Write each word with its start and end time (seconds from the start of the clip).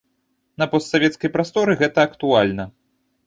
На 0.61 0.67
постсавецкай 0.71 1.31
прасторы 1.37 1.77
гэта 1.81 1.99
актуальна. 2.09 2.67